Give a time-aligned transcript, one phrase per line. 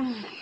[0.00, 0.24] Mm.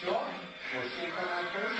[0.00, 1.79] 行，我先看看分数。